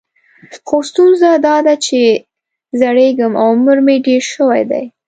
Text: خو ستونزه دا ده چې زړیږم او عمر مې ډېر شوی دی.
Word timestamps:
خو 0.67 0.77
ستونزه 0.89 1.29
دا 1.45 1.55
ده 1.65 1.75
چې 1.85 1.99
زړیږم 2.81 3.33
او 3.41 3.47
عمر 3.55 3.77
مې 3.85 3.95
ډېر 4.05 4.23
شوی 4.33 4.61
دی. 4.71 4.83